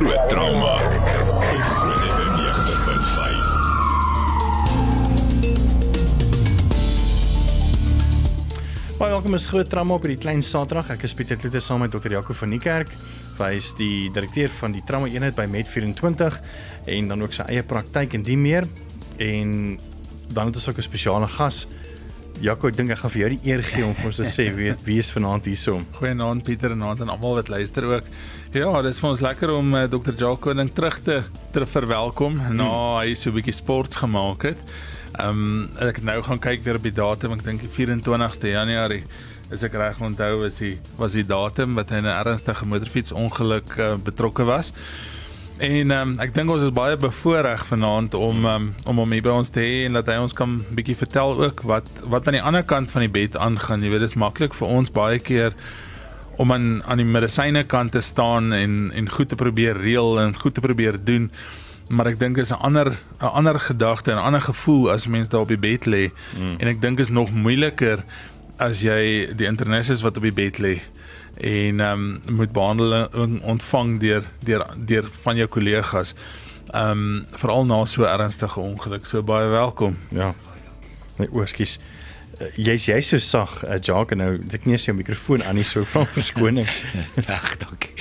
[0.00, 0.74] Groot trauma.
[1.54, 2.40] Op Groot FM 90.5.
[8.98, 10.88] Baie welkom is groot trauma op hierdie klein Saterdag.
[10.96, 12.08] Ek is Pieter Kloete saam met Dr.
[12.16, 12.88] Jaco van Niekerk.
[13.36, 16.40] Hy is die direkteur van die trauma eenheid by Med24
[16.96, 18.64] en dan ook sy eie praktyk en die meer.
[19.20, 19.76] En
[20.32, 21.68] dan het ons ook 'n spesiale gas.
[22.40, 24.46] Jaco, ek dink ek gaan vir jou die eer gee om vir ons te sê
[24.56, 25.74] wie wie is vanaand hierso.
[25.98, 28.06] Goeienaand Pieter en aand aan almal wat luister ook.
[28.56, 30.14] Ja, dit is vir ons lekker om uh, Dr.
[30.16, 31.18] Jacques Koning terug te
[31.52, 34.62] te verwelkom na nou, hy so 'n bietjie sports gemaak het.
[35.18, 39.04] Ehm um, ek nou gaan kyk weer op die datum, ek dink die 24ste Januarie
[39.52, 43.76] is ek reg onthou was die was die datum wat hy in 'n ernstige motorfietsongeluk
[43.76, 44.72] uh, betrokke was.
[45.60, 49.34] En um, ek dink ons is baie bevoorreg vanaand om um, om hom hier by
[49.42, 52.46] ons te hê en dat hy ons kan bietjie vertel ook wat wat aan die
[52.48, 53.84] ander kant van die bed aangaan.
[53.84, 55.52] Jy weet dit is maklik vir ons baie keer
[56.40, 60.32] om aan aan die medisyne kant te staan en en goed te probeer reël en
[60.36, 61.28] goed te probeer doen
[61.90, 65.28] maar ek dink is 'n ander 'n ander gedagte en 'n ander gevoel as mens
[65.28, 66.56] daar op die bed lê mm.
[66.58, 68.04] en ek dink is nog moeiliker
[68.58, 70.80] as jy die internistes wat op die bed lê
[71.40, 76.14] en ehm um, moet behandeling ontvang deur deur deur van jou kollegas.
[76.70, 79.04] Ehm um, veral na so ernstige ongeluk.
[79.04, 79.96] So baie welkom.
[80.08, 80.34] Ja.
[81.16, 81.80] Nee, oorskies.
[82.40, 84.38] Uh, jy's jy so sag, uh, Jacques nou.
[84.52, 86.68] Ek nie eens jou mikrofoon aan nie so van verskoning.
[87.28, 87.94] Reg, dankie.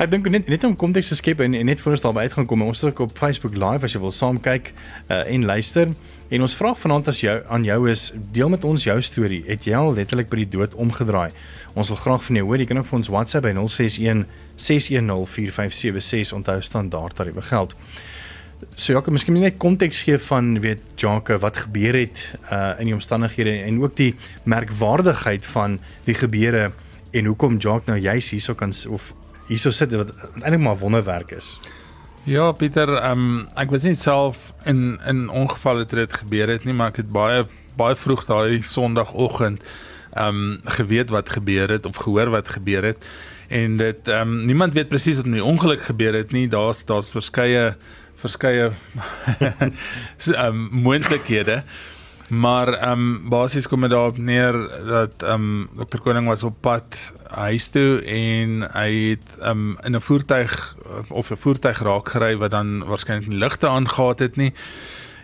[0.00, 2.32] Ek dink net net om konteks te skep en, en net voor ons daarby uit
[2.32, 2.62] gaan kom.
[2.62, 5.92] Ons is ook op Facebook live as jy wil saam kyk uh, en luister.
[6.30, 9.40] En ons vraag vanaand as jou aan jou is deel met ons jou storie.
[9.48, 11.32] Het jy al letterlik by die dood omgedraai?
[11.74, 12.62] Ons wil graag van jou hoor.
[12.62, 14.22] Jy kan ook vir ons WhatsApp by 061
[14.54, 17.74] 610 4576 onthou standaard tariewe geld.
[18.76, 22.92] So ja, ek miskien net konteks gee van weet Jacques wat gebeur het uh in
[22.92, 24.12] die omstandighede en ook die
[24.44, 26.70] merkwaardigheid van die gebeure
[27.10, 29.14] en hoekom Jacques nou juis hierso kan of
[29.48, 31.56] hierso sit wat eintlik maar wonderwerk is.
[32.28, 36.74] Ja, Pieter, um, ek was nie self in in ongeval het dit gebeur het nie,
[36.76, 37.46] maar ek het baie
[37.80, 39.64] baie vroeg daai Sondagoggend
[40.20, 43.06] um geweet wat gebeur het of gehoor wat gebeur het
[43.48, 46.44] en dit um niemand weet presies wat met die ongeluk gebeur het nie.
[46.48, 47.72] Daar's daar's verskeie
[48.20, 48.68] verskeie
[50.44, 51.62] um moontlikhede.
[52.30, 54.54] Maar ehm um, basies kom dit daarop neer
[54.86, 59.76] dat ehm um, Dr Koning was op pad huis toe en hy het ehm um,
[59.86, 60.76] in 'n voertuig
[61.08, 64.52] of 'n voertuig raak gery wat dan waarskynlik nie ligte aangegaan het nie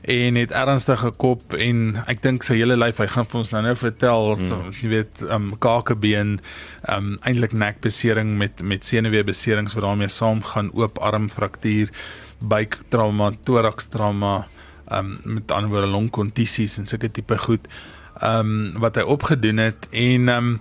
[0.06, 3.62] en het ernstige kop en ek dink sy hele lyf hy gaan vir ons nou
[3.62, 4.68] nou vertel mm.
[4.82, 6.38] jy weet ehm um, kakebeen
[6.86, 11.90] ehm um, eintlik nekbesering met met senuweebeserings wat daarmee saamgaan oop armfraktuur
[12.38, 14.46] buik trauma thorax trauma
[14.92, 17.66] um, met ander woorde longkondisies en sulke tipe goed
[18.20, 20.60] ehm um, wat hy opgedoen het en ehm um,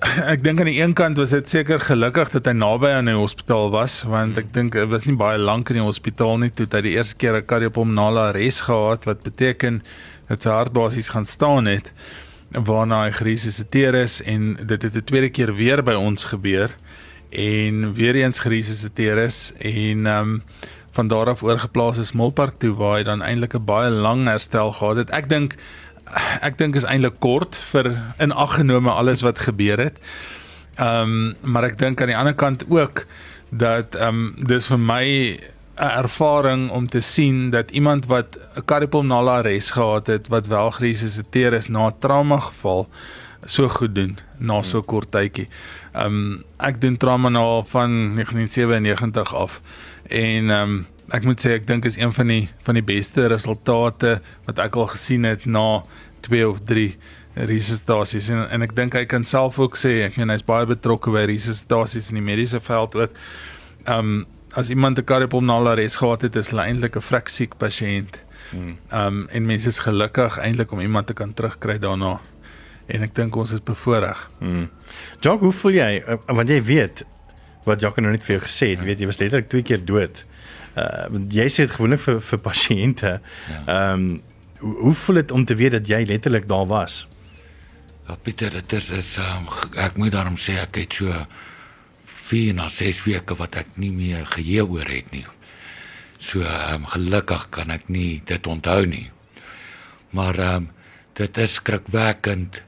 [0.32, 3.16] ek dink aan die een kant was dit seker gelukkig dat hy naby aan die
[3.18, 6.48] hospitaal was want ek dink hy was nie baie lank in die hospitaal nie.
[6.56, 9.82] Toe hy die eerste keer 'n kardiopulmonale arrest gehad wat beteken
[10.30, 11.92] dat sy hart basies gaan staan het
[12.50, 14.22] waarna hy geresusiteer is.
[14.24, 16.70] En dit het 'n tweede keer weer by ons gebeur
[17.30, 19.52] en weer eens geresusiteer is.
[19.58, 20.42] En ehm um,
[20.92, 24.72] van daar af oorgeplaas is Milpark toe waar hy dan eintlik 'n baie lang herstel
[24.72, 25.10] gehad het.
[25.10, 25.54] Ek dink
[26.40, 29.98] ek dink is eintlik kort vir in aggenome alles wat gebeur het.
[30.76, 33.06] Ehm um, maar ek dink aan die ander kant ook
[33.50, 35.06] dat ehm um, dis vir my
[35.80, 40.70] 'n ervaring om te sien dat iemand wat 'n cardiopulmonale arrest gehad het wat wel
[40.70, 42.88] geresusiteer is na 'n trauma geval
[43.44, 45.48] so goed doen na so kort tydjie.
[45.92, 49.60] Ehm um, ek doen trauma nou van 1997 af
[50.08, 53.26] en ehm um, ek moet sê ek dink is een van die van die beste
[53.32, 55.82] resultate wat ek al gesien het na
[56.26, 56.94] 2 of 3
[57.50, 61.12] resusitasies en en ek dink hy kan self ook sê ek meen hy's baie betrokke
[61.14, 63.16] by resusitasies in die mediese veld ook.
[63.86, 64.26] Ehm um,
[64.58, 68.18] as iemand 'n kardiopulmonale arrest gehad het, is hulle eintlik 'n vrek siek pasiënt.
[68.50, 68.76] Hmm.
[68.90, 72.20] Ehm um, en mense is gelukkig eintlik om iemand te kan terugkry daarna.
[72.86, 74.30] En ek dink ons is bevoorreg.
[74.38, 74.68] Hmm.
[75.20, 77.04] Jog, hoe voel jy uh, want jy weet
[77.64, 78.84] wat Jacques nou net vir jou gesê het, ja.
[78.84, 80.24] weet jy was letterlik twee keer dood.
[80.78, 83.12] Uh jy sê dit gewoonlik vir vir pasiënte.
[83.20, 83.60] Ja.
[83.60, 83.92] Ehm ja.
[83.92, 84.22] um,
[84.60, 87.06] hoe, hoe voel dit om te weet dat jy letterlik daar was?
[88.08, 91.26] Ja Pieter, dit is, is um, ek moet daarom sê ek het so
[92.30, 95.26] 4 na 6 weke wat ek nie meer geheue oor het nie.
[96.18, 99.08] So ehm um, gelukkig kan ek nie dit onthou nie.
[100.10, 100.70] Maar ehm um,
[101.18, 102.62] dit is skrikwekkend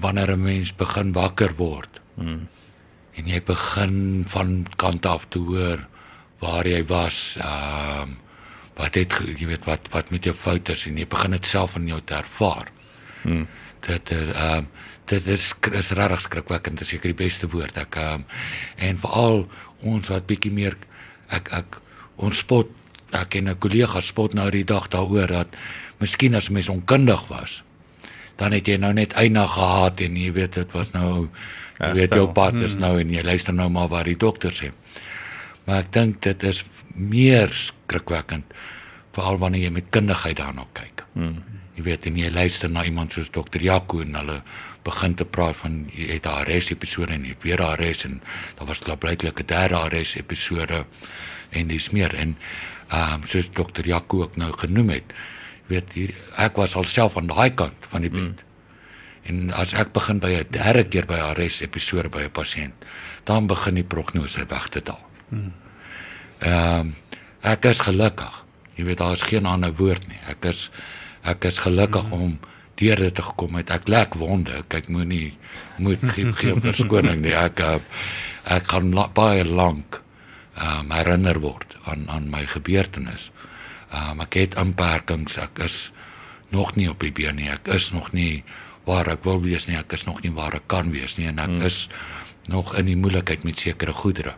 [0.00, 2.00] wanneer 'n mens begin wakker word.
[2.16, 2.48] Hmm
[3.18, 3.96] en jy begin
[4.30, 5.84] van kant af te hoor
[6.44, 8.20] waar jy was ehm um,
[8.74, 11.76] wat het jy weet wat wat met jou foute is en jy begin dit self
[11.78, 12.72] in jou te ervaar.
[13.22, 13.46] Hmm.
[13.86, 14.68] dit is ehm um,
[15.04, 18.26] dit is is regtig skrikwekkend, dis seker die beste woord ek ehm um,
[18.88, 19.44] en veral
[19.80, 20.76] ons wat bietjie meer
[21.28, 21.78] ek ek
[22.16, 22.70] ons spot
[23.12, 25.56] ek en 'n kollega spot nou die dag daaroor dat
[26.00, 27.62] miskien as mens onkundig was
[28.36, 31.28] dan het jy nou net eina gehad en jy weet dit was nou
[31.78, 34.72] jy weet jou pad is nou en jy luister nou maar wat die dokter sê.
[35.64, 36.64] Maar ek dink dit is
[36.94, 38.54] meer skrikwekkend
[39.14, 41.04] veral wanneer jy met kundigheid daarna kyk.
[41.14, 41.42] Hmm.
[41.74, 44.42] Jy weet en jy luister na iemand soos dokter Jaco en hulle
[44.84, 48.04] begin te praat van jy het 'n arrest episode en jy het weer 'n arrest
[48.04, 48.20] en
[48.56, 50.84] daar was blyklik 'n derde arrest episode
[51.50, 52.36] en dis meer en
[52.88, 55.14] ehm um, soos dokter Jaco ook nou genoem het
[55.66, 58.44] weet hier ek was alself aan daai kant van die bed.
[58.44, 58.52] Mm.
[59.24, 62.74] En as ek begin by 'n derde keer by arrest episode by 'n pasiënt,
[63.24, 65.00] dan begin die prognose weg te daal.
[65.34, 65.52] Mm.
[66.38, 66.94] Ehm um,
[67.44, 68.34] ek is gelukkig.
[68.74, 70.20] Jy weet daar is geen ander woord nie.
[70.28, 70.70] Ek is
[71.22, 72.12] ek is gelukkig mm.
[72.12, 72.38] om
[72.80, 73.70] deur dit te gekom het.
[73.70, 74.62] Ek lek wonde.
[74.68, 75.36] Kyk moenie
[75.76, 77.34] moet geen geen verskoning nie.
[77.36, 77.78] Ek uh,
[78.44, 80.00] ek kan la, baie lank
[80.54, 83.30] ehm um, herinner word aan aan my gebeurtenis.
[83.94, 85.38] Um, ek het beperkings.
[85.38, 85.90] Ek is
[86.54, 87.50] nog nie op die been nie.
[87.50, 88.44] Ek is nog nie
[88.84, 89.78] waar ek wil wees nie.
[89.78, 91.66] Ek is nog nie waar ek kan wees nie en ek hmm.
[91.66, 91.88] is
[92.50, 94.34] nog in die moeilikheid met sekere goedere.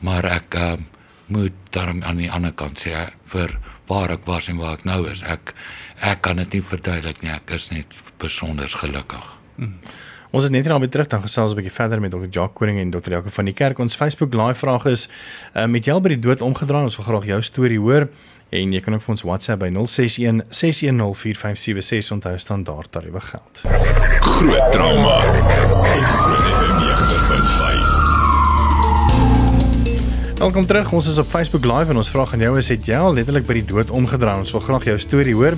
[0.00, 0.86] Maar ek um,
[1.30, 3.58] moet daarom aan die ander kant sê vir
[3.90, 5.22] waar ek was en waar ek nou is.
[5.22, 5.54] Ek
[6.00, 7.32] ek kan dit nie verduidelik nie.
[7.34, 9.26] Ek is net besonder gelukkig.
[9.56, 9.76] Hmm.
[10.30, 12.30] Ons is net hier daarmee terug dan gesels 'n bietjie verder met Dr.
[12.30, 13.10] Jacques Koning en Dr.
[13.10, 13.78] Jaco van die kerk.
[13.78, 15.08] Ons Facebook live vraag is:
[15.54, 18.08] uh, "Met jou by die dood omgedraai, ons wil graag jou storie hoor."
[18.50, 23.62] En jy kan ook vir ons WhatsApp by 061 610 4576 onthou standaard tariewe geld.
[24.20, 25.20] Groot drama.
[26.06, 26.79] Groot
[30.40, 30.92] Welkom terug.
[30.92, 33.44] Ons is op Facebook Live en ons vra aan jou is het jy al letterlik
[33.44, 34.38] by die dood omgedraai?
[34.40, 35.52] Ons wil graag jou storie hoor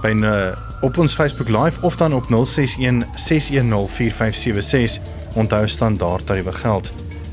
[0.00, 0.54] by uh,
[0.88, 6.88] op ons Facebook Live of dan op 061 610 4576 onthou standaard tariewe geld.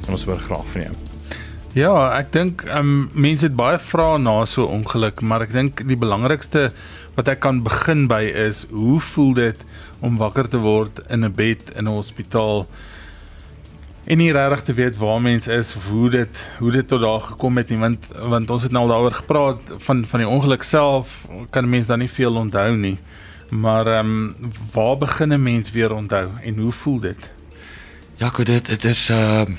[0.10, 0.98] En ons hoor graag van jou.
[1.80, 6.02] Ja, ek dink um, mense het baie vrae na so ongeluk, maar ek dink die
[6.04, 6.74] belangrikste
[7.16, 9.68] wat ek kan begin by is hoe voel dit
[10.04, 12.68] om wakker te word in 'n bed in 'n hospitaal
[14.06, 17.22] en nie regtig te weet waar mens is of hoe dit hoe dit tot daar
[17.22, 20.64] gekom het nie want want ons het nou al daaroor gepraat van van die ongeluk
[20.64, 22.98] self kan mense dan nie veel onthou nie
[23.50, 24.36] maar ehm um,
[24.74, 27.38] waar begin 'n mens weer onthou en hoe voel dit
[28.18, 29.58] Ja, dit dit is ehm uh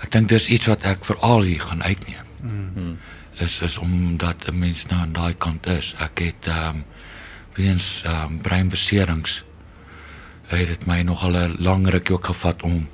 [0.00, 2.28] Ek dink dis iets wat ek veral hier gaan uitneem.
[2.42, 2.96] Mm.
[3.44, 5.94] Is is omdat 'n mens nou aan daai kant is.
[5.98, 6.84] Ek het ehm um,
[7.54, 9.44] weens ehm um, breinbeserings
[10.50, 12.88] het dit my nog al 'n lang ruk ook gevat om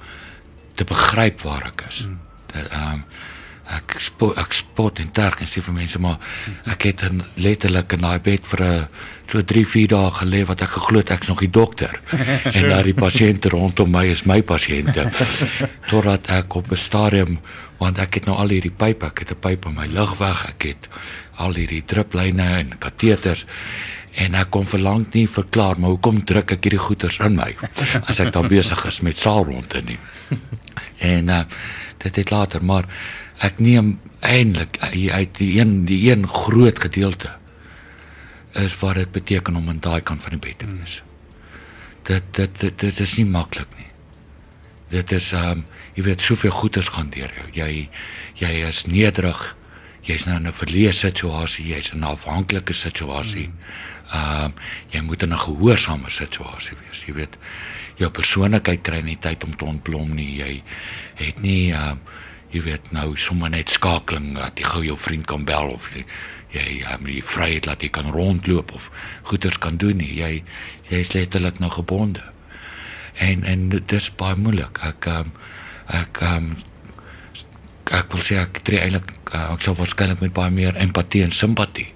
[0.77, 2.05] te begryp waar ek is.
[2.07, 2.21] Mm.
[2.53, 3.03] Dat ehm um,
[3.67, 6.23] ek spot ek spot en terg en sê vir mense maar
[6.71, 8.89] ek het in letterlik in daai bed vir 'n
[9.31, 11.99] so 3 4 dae gelê wat ek geglo het ek's nog die dokter
[12.57, 15.11] en daar die pasiënte rondom my is my pasiënte
[15.91, 17.39] totdat ek op 'n stadium
[17.79, 20.63] want ek het nou al hierdie pype ek het 'n pyp in my lugweg ek
[20.63, 20.89] het
[21.37, 23.47] al hierdie druplyne en kateters
[24.17, 27.53] en ek kon verlang nie verklaar maar hoekom druk ek hierdie goeters in my
[28.07, 30.03] as ek dan besig is met saal rond te neem
[31.15, 31.45] en uh,
[32.05, 32.89] dit het later maar
[33.45, 37.35] ek neem eintlik eh, uit die een die een groot gedeelte
[38.57, 41.01] is wat dit beteken om in daai kant van die bed te wees.
[42.09, 43.91] Dit dit dit, dit is nie maklik nie.
[44.93, 45.65] Dit is um,
[45.97, 47.47] jy weet soveel goeders gaan deur jou.
[47.53, 47.89] Jy
[48.41, 49.43] jy is nederig.
[50.07, 53.51] Jy's nou in 'n verleë situasie, jy's in 'n afhanklike situasie.
[54.13, 54.53] Ehm um,
[54.91, 57.05] jy moet in 'n gehoorsame situasie wees.
[57.07, 57.39] Jy weet
[57.97, 60.37] jou persoonlikheid kry nie tyd om te ontblom nie.
[60.37, 60.63] Jy
[61.15, 62.01] het nie ehm um,
[62.51, 66.05] jy weet nou sommer net skakeling dat jy gou jou vriend kan bel of jy
[66.51, 68.91] jy um, die vryheid laat jy kan rondloop of
[69.23, 70.15] goeders kan doen nie.
[70.15, 70.45] Jy
[70.89, 72.23] jy is letterlik nou gebonde.
[73.15, 74.79] En en dit is baie moeilik.
[74.83, 75.33] Ek um,
[75.87, 76.57] ek um,
[77.91, 81.33] ek wil sê ek tree eintlik uh, ek sou waarskynlik met baie meer empatie en
[81.33, 81.96] simpatie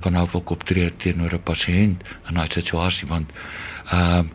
[0.00, 0.22] van hmm.
[0.22, 3.30] af op tree teenoor 'n pasiënt in 'n situasie want
[3.90, 4.30] ehm um,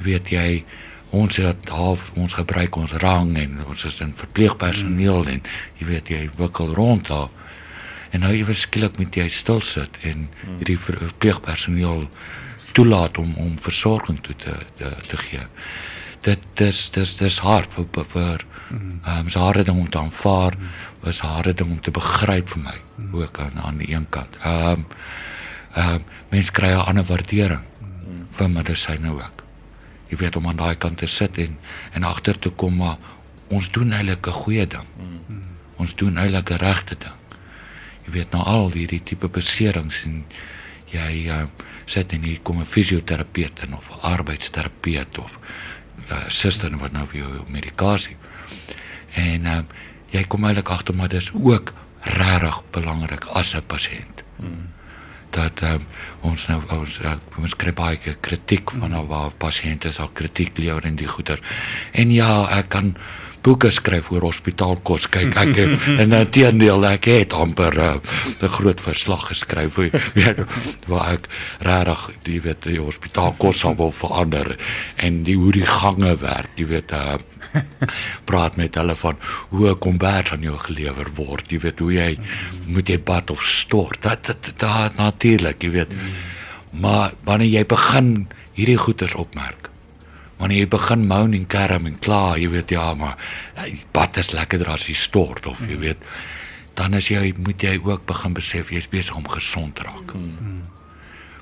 [0.00, 0.64] weet jy
[1.10, 5.28] ons het half ons gebruik ons rang en ons is in verpleegpersoneel mm.
[5.28, 5.42] en
[5.78, 7.28] jy weet jy wikkel rond daar
[8.10, 10.56] en nou ewe skielik moet jy stil sit en mm.
[10.56, 12.06] hierdie verpleegpersoneel
[12.72, 15.42] toelaat om om versorging toe te te, te gee.
[16.20, 19.00] Dit dis dis dis hard vir vir mm.
[19.04, 20.56] ehm um, harde ding om te aanvaar,
[21.00, 23.14] was harde ding om te begryp vir my mm.
[23.14, 24.36] ook aan aan die een kant.
[24.44, 24.86] Ehm um,
[25.74, 27.64] ehm um, mense kry 'n ander waardering
[28.30, 29.40] vir medisyne ook
[30.10, 31.56] jy weet om aan daai kant te sit en
[31.94, 32.98] en agter te kom maar
[33.48, 34.86] ons doen eintlik 'n goeie ding.
[35.76, 37.18] Ons doen eintlik 'n regte ding.
[38.04, 40.24] Jy weet nou al hierdie tipe beserings en
[40.86, 41.44] jy uh,
[41.86, 45.38] sit en hier kom 'n fisioterapeut in of 'n arbeidsterapeut of
[46.28, 48.16] suster wat nou vir jou medikasie.
[49.14, 49.60] En uh,
[50.10, 54.22] jy kom eintlik agter maar dis ook regtig belangrik as 'n pasiënt.
[54.36, 54.72] Hmm.
[55.30, 55.86] Dat um,
[56.20, 59.06] ons nou ons uh, ons kry baie kritiek van hmm.
[59.06, 61.40] waar pasiënte sal kritiek lewer in die goeder.
[61.92, 62.96] En ja, ek kan
[63.42, 65.08] boeke skryf oor hospitaalkos.
[65.12, 67.94] Kyk, ek het en natuurlik ek het amper uh,
[68.40, 70.44] 'n groot verslag geskryf oor weet
[70.86, 71.28] waar ek
[71.60, 74.56] regtig die weet die hospitaalkos sal wil verander
[74.96, 77.16] en die hoe die gange werk, jy weet uh,
[78.28, 79.16] praat met hulle van
[79.50, 81.50] hoe 'n kombers aan jou gelewer word.
[81.50, 82.18] Jy weet hoe jy
[82.66, 84.02] moet jy bad of stort.
[84.02, 85.92] Dat dat, dat natuurlik, jy weet.
[86.70, 89.70] Maar wanneer jy begin hierdie goeters opmerk
[90.40, 93.16] wanneer jy begin moan en kerm en kla, jy weet ja, maar
[93.92, 96.10] pad is lekkerder as die stort of jy weet
[96.78, 100.14] dan as jy moet jy ook begin besef jy's besig om gesond te raak.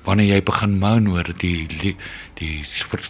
[0.06, 1.68] Wanneer jy begin moan oor die
[2.38, 2.54] die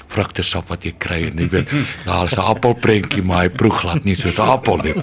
[0.09, 1.73] vrugte sap wat jy kry en jy weet
[2.09, 4.97] daar's 'n appelprentjie maar hy proe glad nie soos 'n appel nie.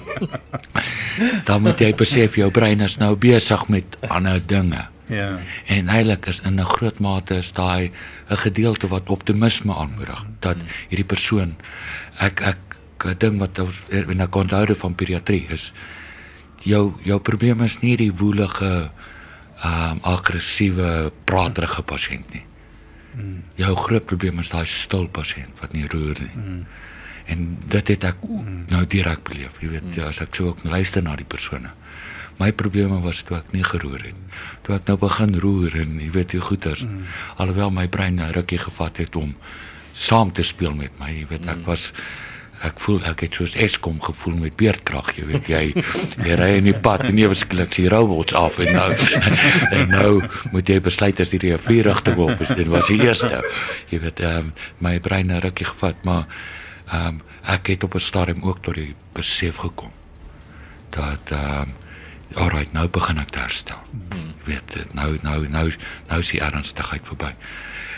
[1.48, 4.86] Dan moet jy besef jou brein is nou besig met ander dinge.
[5.06, 5.38] Ja.
[5.66, 7.90] En eintlik is in 'n groot mate is daai
[8.28, 10.56] 'n gedeelte wat optimisme aanmoedig dat
[10.88, 11.56] hierdie persoon
[12.18, 12.58] ek ek
[13.04, 13.58] 'n ding wat
[13.88, 15.72] in 'n konthoude van pediatrie is
[16.62, 18.90] jou jou probleem is nie die woelige
[19.56, 22.44] ehm um, aggressiewe praterige pasiënt nie.
[23.16, 23.44] Mm.
[23.54, 26.34] Jou groot probleem is daai stil pasiënt wat nie roer nie.
[26.34, 26.66] Mm.
[27.32, 28.66] En dit het ek mm.
[28.68, 29.56] nou direk beleef.
[29.60, 29.94] Jy weet, mm.
[29.96, 31.72] ja, as ek so ook luister na die persone.
[32.36, 34.36] My probleme was toe ek nie geroer het.
[34.62, 36.84] Toe ek nou begin roer en jy weet hoe goeters.
[36.84, 37.04] Mm.
[37.36, 39.34] Alhoewel my brein 'n rukkie gevat het om
[39.92, 41.64] saam te speel met my, jy weet ek mm.
[41.64, 41.92] was
[42.64, 45.62] ek voel ek het soos Eskom gevoel met beerdkrag, jy weet jy
[46.24, 48.90] jy ry in die pad en jy beskik die robots af en nou
[49.76, 50.12] en nou
[50.52, 53.42] moet jy besluit as die vier rigting of is dit was die eerste.
[53.92, 56.24] Jy weet um, my brein 'n rukkie gevat, maar
[56.92, 59.92] um, ek het op 'n stadium ook tot die besef gekom
[60.90, 61.85] dat ehm um,
[62.34, 63.78] alright, nou begin ek herstel.
[64.10, 64.32] Hmm.
[64.44, 65.72] Weet dit, nou nou nou
[66.08, 67.34] nou is die ernstigheid verby.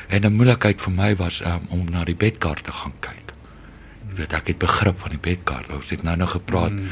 [0.08, 3.32] En 'n moeilikheid vir my was um, om na die bedkaart te gaan kyk.
[4.08, 5.70] Jy weet, ek het begrip van die bedkaart.
[5.70, 6.90] Ons het nou nog gepraat hmm.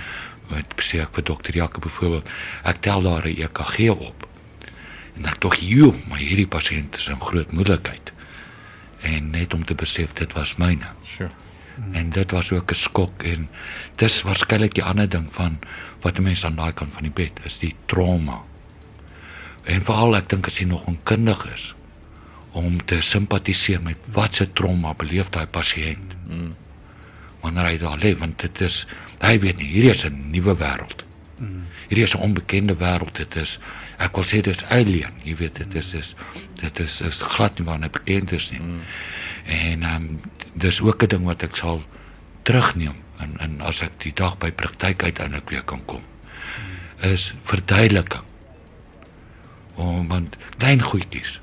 [0.49, 2.29] met sê ek vir dokter Jakob byvoorbeeld.
[2.63, 4.29] Ek tel daar 'n EKG op.
[5.17, 8.13] En dan tog jy, maar hierdie pasiënt is 'n groot moeilikheid.
[9.01, 10.87] En net om te besef dit was myne.
[11.05, 11.31] Sure.
[11.93, 13.49] En dit was ook 'n skok en
[13.95, 15.59] dis waarskynlik die ander ding van
[16.01, 18.41] wat 'n mens aan daai kant van die bed is die trauma.
[19.65, 21.75] En veral ek dink as jy nog onkundig is
[22.51, 26.15] om te simpatiseer met wat se trauma beleef daai pasiënt.
[26.29, 26.55] Mm.
[27.41, 28.87] Wanneer hy daar lê, want dit is
[29.21, 31.05] hy weet nie, hierdie is 'n nuwe wêreld.
[31.39, 31.67] Mm.
[31.89, 33.15] Hierdie is 'n onbekende wêreld.
[33.15, 33.59] Dit is
[33.99, 35.13] ek wil sê dit is alien.
[35.25, 36.15] Jy weet dit is is
[36.55, 38.61] dit is is glad nie waarna bekend is nie.
[38.61, 38.81] Mm.
[39.47, 40.21] En ehm um,
[40.55, 41.83] dis ook 'n ding wat ek sal
[42.43, 46.03] terugneem en en as ek die dag by praktyk uiteindelik weer kan kom
[47.01, 48.25] is verduideliking.
[49.75, 51.41] Om want klein goedjies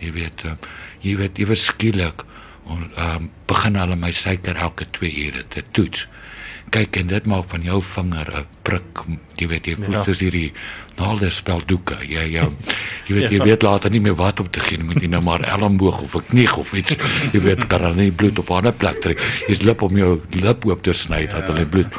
[0.00, 0.58] jy weet um,
[1.04, 2.24] jy weet jy verskielik
[2.70, 6.06] en um, begin hulle my suiker elke 2 ure te toets
[6.70, 9.02] kyk en dit maak van jou vinger 'n prik
[9.36, 10.04] jy weet jy voel ja.
[10.04, 10.52] soos hierdie
[10.98, 12.44] naalde speldoeke jy jy
[13.08, 13.44] jy weet jy ja.
[13.44, 16.26] weet later nie meer wat om te gee met jy nou maar elmboog of 'n
[16.30, 16.96] knie of iets
[17.32, 20.20] jy weet kan hulle nie bloed op 'n ander plek trek jy's lip om jou
[20.30, 21.92] lip oop te sny dat hulle bloed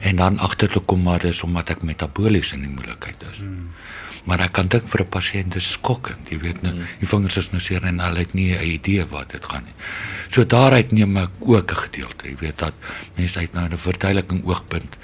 [0.00, 3.70] en dan agterlik kom maar dis omdat ek metabolies in die moeilikheid is hmm.
[4.24, 6.86] Maar ek kan dink vir 'n pasiënt is skokkend jy weet nou hmm.
[7.00, 9.76] die vingers is nou seer en hulle het nie 'n idee wat dit gaan nie
[10.30, 12.74] so daaruit neem ek ook 'n gedeelte jy weet dat
[13.16, 14.98] mense uit nou 'n verduideliking oogpunt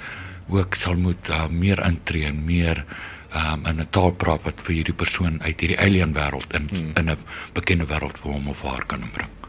[0.47, 2.85] ook sal moet uh, meer intree en meer
[3.35, 6.91] um, in 'n taal praat wat vir hierdie persoon uit hierdie alien wêreld in hmm.
[6.95, 7.17] in 'n
[7.53, 9.44] bekende wêreld vir hom of haar kan bring.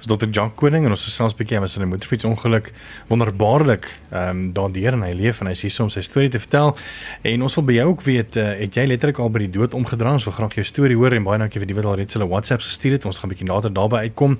[0.00, 0.30] Dis Dr.
[0.32, 2.72] Jan Koning en ons is selfs bietjie was in 'n motorfiets ongeluk
[3.08, 6.76] wonderbaarlik ehm um, daardeur en hy leef en hy sê soms sy storie te vertel
[7.22, 9.74] en ons wil by jou ook weet uh, het jy letterlik al by die dood
[9.74, 12.14] omgedraai ons wil graag jou storie hoor en baie dankie vir die wat al reeds
[12.14, 14.38] hulle WhatsApp gestuur het ons gaan bietjie later daarby uitkom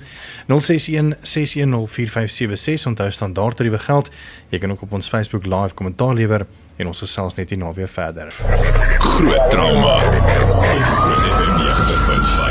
[0.48, 4.10] 061 610 4576 onthou standaard tariewe geld
[4.50, 7.88] Jy kan ook op ons Facebook live kommentaar lewer en ons gesels net hierna weer
[7.88, 8.32] verder.
[8.98, 9.98] Groot trauma.
[10.10, 12.49] Groot trauma.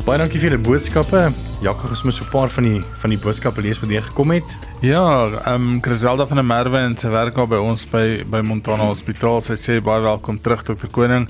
[0.00, 1.26] Baie dankie vir die boodskappe.
[1.60, 4.56] Jakob het mos 'n paar van die van die boodskappe lees wat hier gekom het.
[4.80, 8.40] Ja, ehm um, Griselda van der Merwe en sy werk daar by ons by by
[8.40, 9.40] Montana Hospitaal.
[9.42, 10.88] Sy sê baie welkom terug Dr.
[10.90, 11.28] Koning.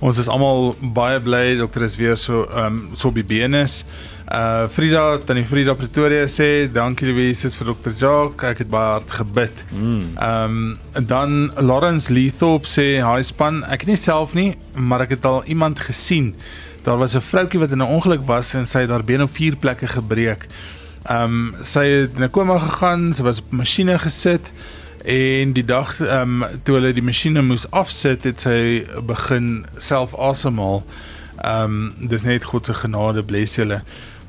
[0.00, 3.62] Ons is almal baie bly dokter is weer so ehm um, so op die bene
[3.62, 3.84] is.
[4.32, 8.42] Uh Frida, tannie Frida Pretoria sê dankie Louise vir dokter Jock.
[8.42, 9.64] Ek het baie hard gebid.
[10.16, 13.62] Ehm um, en dan Lawrence Leethorpe sê hi span.
[13.64, 16.34] Ek het nie self nie, maar ek het al iemand gesien.
[16.86, 19.34] Daar was 'n vroutjie wat in 'n ongeluk was en sy het haar been op
[19.34, 20.46] vier plekke gebreek.
[21.02, 24.52] Ehm um, sy het in 'n koma gegaan, sy was op 'n masjiene gesit
[25.04, 30.14] en die dag ehm um, toe hulle die masjiene moes afsit, het sy begin self
[30.18, 30.84] asemhaal.
[31.36, 33.80] Ehm um, dis net God se genade bless julle.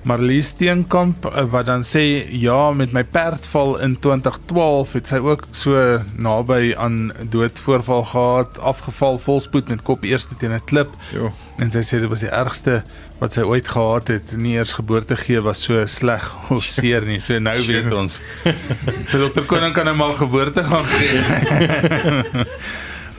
[0.07, 5.43] Marlies Steenkamp eh, wat dan sê ja met my perdval in 2012 het sy ook
[5.51, 10.93] so naby aan doodvoorval gehad afgeval volspoed met kop eers teen 'n klip.
[11.11, 11.31] Jo.
[11.57, 12.83] en sy sê dit was die ergste
[13.19, 16.23] wat sy ooit gehad het nie eers geboorte gee was so sleg
[16.55, 17.19] of seer nie.
[17.19, 18.19] So nou weet ons.
[18.43, 21.19] vir dokter Koning kan nou maar geboorte gaan gee.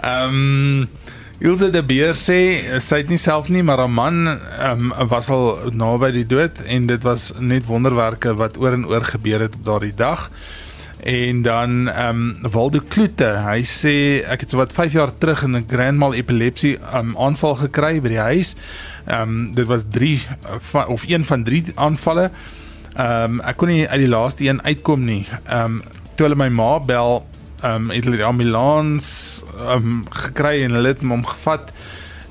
[0.01, 0.89] Ehm um,
[1.39, 2.39] Ilse de Beer sê
[2.83, 6.89] sy het nie self nie, maar haar man um, was al naby die dood en
[6.91, 10.25] dit was net wonderwerke wat oor en oor gebeur het op daardie dag.
[11.07, 13.95] En dan ehm um, Waldo Kloete, hy sê
[14.27, 18.01] ek het so wat 5 jaar terug in 'n grand mal epilepsie um, aanval gekry
[18.03, 18.57] by die huis.
[19.07, 20.19] Ehm um, dit was 3
[20.73, 22.31] van, of een van 3 aanvalle.
[22.97, 25.27] Ehm um, ek kon nie uit die laaste een uitkom nie.
[25.47, 25.83] Ehm um,
[26.17, 27.23] toe hulle my ma bel
[27.63, 29.09] ehm um, het hulle die ambulans
[29.59, 31.73] ehm um, gekry en hulle het hom gevat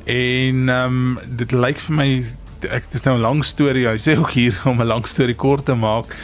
[0.05, 2.09] en ehm um, dit lyk vir my
[2.73, 5.65] ek dis nou 'n lang storie hy sê ook hier om 'n lang storie kort
[5.65, 6.15] te maak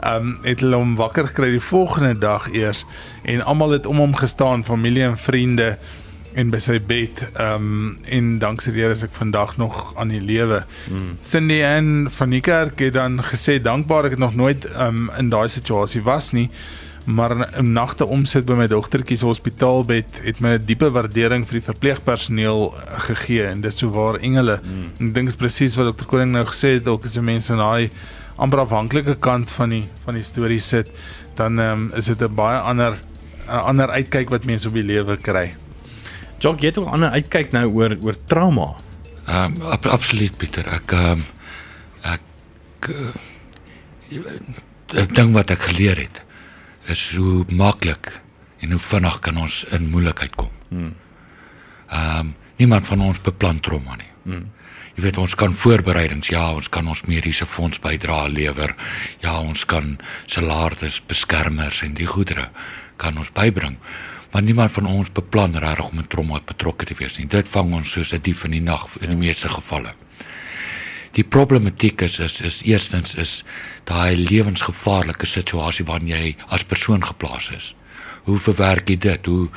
[0.00, 2.84] ehm um, het hulle hom wakker gekry die volgende dag eers
[3.24, 5.76] en almal het om hom gestaan familie en vriende
[6.36, 10.08] en by sy bed ehm um, en danksy die Here is ek vandag nog aan
[10.12, 10.64] die lewe.
[10.88, 11.14] Hmm.
[11.24, 15.10] Cindy en van die kerk het dan gesê dankbaar ek het nog nooit ehm um,
[15.18, 16.50] in daai situasie was nie
[17.06, 21.60] maar 'n nagte omsit by my dogtertjie se hospitaalbed het my 'n diepe waardering vir
[21.60, 22.74] die verpleegpersoneel
[23.08, 24.60] gegee en dit sou waar engele.
[24.62, 25.08] Mm.
[25.08, 27.58] Ek dink is presies wat dokter Koning nou gesê het, ook as jy mense in
[27.58, 27.90] daai
[28.36, 30.90] amper afhanklike kant van die van die storie sit,
[31.34, 32.98] dan um, is dit 'n baie ander
[33.48, 35.54] 'n ander uitkyk wat mense op die lewe kry.
[36.38, 38.74] Jock, jy het ook 'n ander uitkyk nou oor oor trauma.
[39.26, 40.66] Ehm um, ab, absoluut Pieter.
[40.66, 41.24] Ek ehm um,
[42.02, 42.20] ek
[42.90, 44.22] uh,
[44.94, 46.25] ek dink wat ek geleer het
[46.86, 48.12] is hoe maklik
[48.58, 50.50] en hoe vinnig kan ons in moeilikheid kom.
[51.88, 54.12] Ehm um, niemand van ons beplan trauma nie.
[54.22, 54.46] Hmm.
[54.96, 58.72] Jy weet ons kan voorbereidings, ja, ons kan ons mediese fonds bydra lewer.
[59.20, 62.48] Ja, ons kan salardes, beskermers en die goedere
[62.96, 63.76] kan ons bybring.
[64.32, 67.26] Maar niemand van ons beplan regtig om 'n trauma betrokke te wees nie.
[67.26, 69.92] Dit vang ons soos 'n dief in die nag in die meeste gevalle.
[71.16, 73.42] Die problematiek is is, is eerstens is
[73.88, 77.72] daai lewensgevaarlike situasie waarin jy as persoon geplaas is.
[78.26, 79.26] Hoe verwerk jy dit?
[79.26, 79.48] Hoe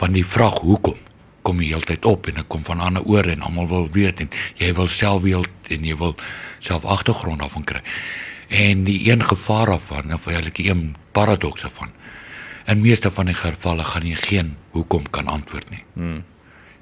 [0.00, 0.96] van die vraag hoekom
[1.42, 4.30] kom jy heeltyd op en dit kom van ander ore en almal wil weet en
[4.60, 5.44] jy wil self wil
[5.74, 6.14] en jy wil
[6.62, 7.82] self agtergrond daarvan kry.
[8.48, 11.90] En die een gevaar daarvan, of eintlik die een paradoks daarvan.
[12.70, 15.82] In meeste van die gevalle gaan jy geen hoekom kan antwoord nie.
[15.98, 16.22] Hmm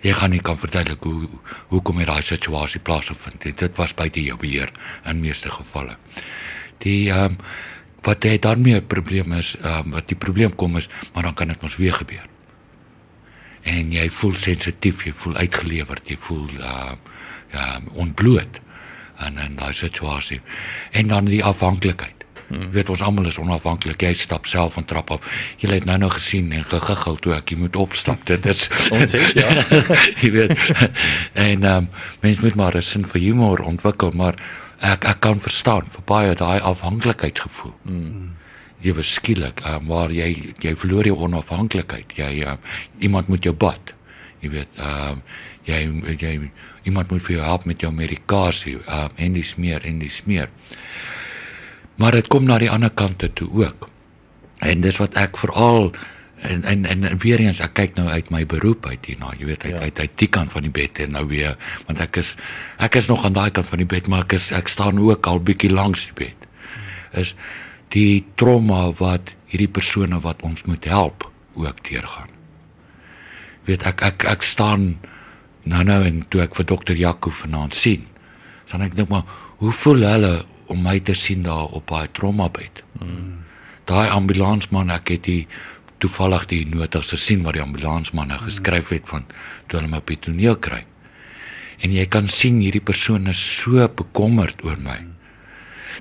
[0.01, 1.29] jy gaan nie kan verduidelik hoe
[1.69, 3.59] hoekom het daai situasie plaasgevind het.
[3.59, 4.73] Dit was buite jou beheer
[5.05, 5.97] in meeste gevalle.
[6.85, 7.39] Die ehm um,
[8.01, 11.35] wat jy daarmee 'n probleem is, ehm um, wat die probleem kom is, maar dan
[11.35, 12.27] kan dit mos weer gebeur.
[13.63, 16.97] En jy voel sensitief, jy voel uitgelewerd, jy voel ehm uh,
[17.53, 18.61] ja, ontbloot
[19.19, 20.41] en en daai situasie.
[20.91, 22.20] En dan die afhanklikheid.
[22.51, 22.71] Hmm.
[22.75, 24.03] Weet ons almal is onafhanklik.
[24.03, 25.27] Jy stap self van trap op.
[25.63, 28.25] Jy het nou nog gesien en gegiggel toe ek jy moet opstap.
[28.27, 29.53] Dit is ons sê ja.
[30.23, 30.57] jy weet.
[31.47, 31.87] En ehm um,
[32.25, 34.35] mens moet maar 'n sin vir humor ontwikkel, maar
[34.81, 37.75] ek ek kan verstaan vir baie daai afhanklikheidsgevoel.
[37.83, 38.35] Hmm.
[38.81, 42.17] Jy was skielik, ehm um, waar jy jy verloor jou onafhanklikheid.
[42.17, 42.57] Jy uh,
[42.99, 43.95] iemand moet jou bad.
[44.41, 45.23] Jy weet, ehm um,
[45.65, 45.79] jy
[46.19, 46.51] jy
[46.83, 50.23] iemand moet vir jou help met jou medikasie, ehm um, en dis meer en dis
[50.27, 50.51] meer
[52.01, 53.89] maar dit kom na die ander kante toe ook.
[54.65, 55.91] En dis wat ek veral
[56.41, 59.65] en en en weer eens ek kyk nou uit my beroep uit hierna, jy weet
[59.67, 59.81] uit ja.
[59.85, 61.59] uit uit die kant van die bed en nou weer
[61.89, 62.35] want ek is
[62.81, 65.29] ek is nog aan daai kant van die bed maar ek is ek staan ook
[65.29, 66.49] al bietjie langs die bed.
[67.13, 67.35] Is
[67.93, 71.27] die trauma wat hierdie persone wat ons moet help
[71.59, 72.31] ook deurgaan.
[73.69, 74.95] Weet ek ek ek staan
[75.69, 78.07] nou nou en toe ek vir dokter Jaco vanaand sien,
[78.73, 79.29] dan ek dink maar
[79.61, 80.33] hoe voel hulle
[80.71, 82.83] om my te sien daar op daai traumabed.
[83.01, 83.41] Mm.
[83.91, 85.43] Daai ambulansman ek het die
[86.01, 89.27] toevallig die notas gesien wat die ambulansman nou geskryf het van
[89.69, 90.85] toe hulle my op die toneel kry.
[91.81, 95.01] En jy kan sien hierdie persoon is so bekommerd oor my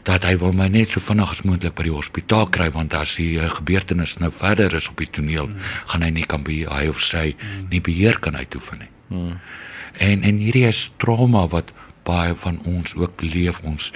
[0.07, 3.17] dat hy wil my net so vinnig as moontlik by die hospitaal kry want as
[3.19, 5.65] die gebeurtenis nou verder is op die toneel mm.
[5.91, 7.67] gaan hy nie kan by hy of sy mm.
[7.73, 8.91] nie beheer kan uitoefen nie.
[9.09, 9.35] Mm.
[10.09, 11.73] En en hierdie is trauma wat
[12.07, 13.91] baie van ons ook beleef ons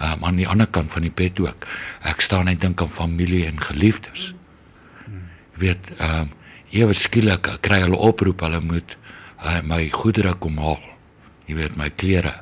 [0.00, 1.66] um, aan die ander kant van die bed ook.
[2.02, 4.32] Ek staan en dink aan familie en geliefdes.
[5.54, 6.32] Jy weet, ehm um,
[6.74, 8.96] ewe skielik kry hulle oproep, hulle moet
[9.44, 10.80] uh, my goedere kom haal.
[11.46, 12.32] Jy weet my klere.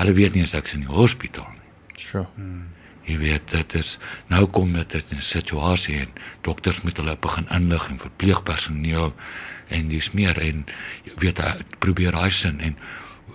[0.00, 2.02] Hulle weet nie as ek's in die hospitaal nie.
[2.02, 2.26] Sure.
[3.06, 3.94] Jy weet dit is
[4.26, 6.10] nou kom dit in 'n situasie en
[6.42, 9.12] dokters moet hulle begin inlig en verpleegpersoneel
[9.68, 10.64] en dis meer en
[11.04, 11.40] jy weet
[11.78, 12.76] probeer hy sin en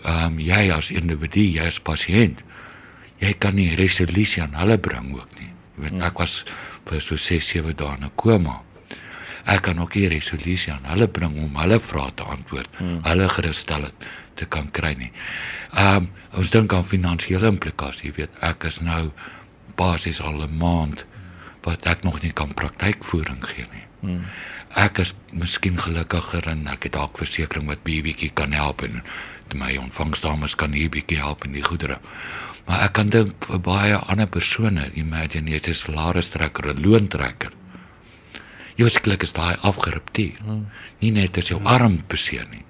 [0.03, 2.43] ehm um, jy as individu, jy as pasiënt,
[3.23, 5.51] jy kan nie resolusie aan hulle bring ook nie.
[5.77, 6.43] Jy weet ek was
[6.89, 8.61] vir so 6 7 dae in 'n koma.
[9.45, 12.69] Ek kan ook nie resolusie aan hulle bring om hulle vrae te antwoord.
[12.77, 12.99] Hmm.
[13.03, 14.05] Hulle gerustel het
[14.35, 15.11] te kan kry nie.
[15.73, 19.11] Ehm um, ons dink aan finansiële implikasies, jy weet ek is nou
[19.75, 21.05] basies al 'n maand
[21.63, 23.85] wat ek nog nie kan praktykvoering gee nie.
[24.01, 24.25] Hmm.
[24.75, 29.03] Ek is miskien gelukkiger en ek het dalk versekerings wat bietjie kan help en
[29.53, 31.99] my ontvangsdames kan hier bietjie help in die goedere.
[32.65, 37.51] Maar ek kan dink vir baie ander persone, imagine jy is 'n salarisstrekker, 'n loontrekker.
[38.77, 40.39] Jy skielik is daai afgerupteer.
[40.41, 40.67] Hmm.
[40.99, 42.63] Nie net as jou arm beseer nie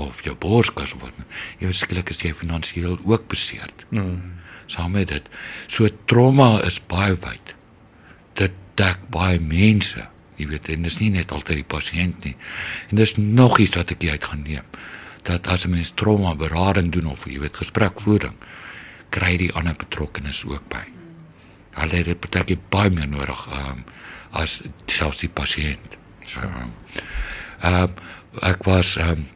[0.00, 1.26] of jou borskas of wat nie.
[1.60, 3.84] Jy skielik is jy finansiëel ook beseerd.
[3.90, 4.38] Hmm.
[4.66, 5.28] Saam met dit.
[5.68, 7.54] So trauma is baie wyd.
[8.34, 10.06] Dit dek baie mense.
[10.40, 12.36] Jy weet, en dis nie net altyd die pasiënt nie.
[12.88, 14.64] En dis nog iets wat ek uit gaan neem.
[15.28, 18.34] Dat as 'n mens trauma berading doen of jy weet gesprekvoering,
[19.14, 20.82] kry die ander betrokkenes ook by.
[21.78, 23.84] Hulle het dit baie baie meer nodig um,
[24.30, 25.96] as selfs die pasiënt.
[26.24, 26.40] So.
[27.60, 27.88] Ehm uh,
[28.46, 29.26] ek was ehm um,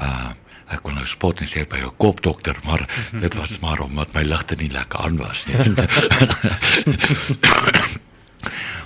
[0.00, 0.30] uh
[0.70, 2.86] ek kon nou spot en sê by 'n kopdokter, maar
[3.24, 5.56] dit was maar omdat my ligte nie lekker aan was nie.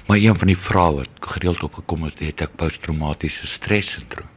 [0.06, 4.28] maar een van die vroue wat gereeld opgekom het, het ek posttraumatiese stressindroom.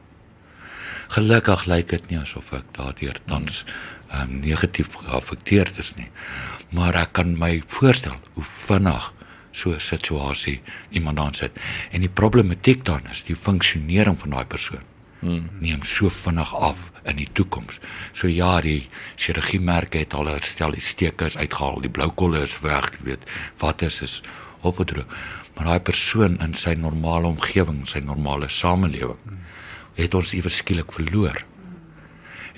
[1.08, 3.64] Gelukkig lyk dit nie asof ek daardeur tans
[4.12, 6.10] um, negatief geaffekteerd is nie.
[6.70, 9.12] Maar ek kan my voorstel hoe vinnig
[9.52, 11.52] so 'n situasie iemand dan sit.
[11.90, 14.84] En die problematiek dan is die funksionering van daai persoon.
[15.18, 15.48] Hmm.
[15.58, 17.80] neem so vinnig af in die toekoms.
[18.12, 22.44] So ja, die chirurgie merke het al herstel, die steke is uitgehaal, die blou kolle
[22.46, 23.26] is weg, jy weet,
[23.58, 24.20] wat is is
[24.62, 25.10] opgedroog.
[25.56, 29.18] Maar daai persoon in sy normale omgewing, sy normale samelewing,
[29.98, 31.42] het ons iewers skielik verloor.